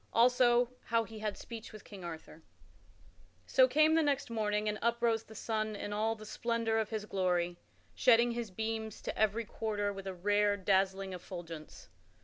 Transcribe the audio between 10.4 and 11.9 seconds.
dazzling effulgence.